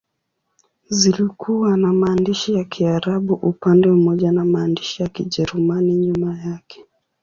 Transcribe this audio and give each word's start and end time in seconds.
Zilikuwa 0.89 1.77
na 1.77 1.93
maandishi 1.93 2.53
ya 2.53 2.63
Kiarabu 2.63 3.33
upande 3.33 3.87
mmoja 3.87 4.31
na 4.31 4.45
maandishi 4.45 5.03
ya 5.03 5.09
Kijerumani 5.09 5.95
nyuma 5.95 6.39
yake. 6.39 6.85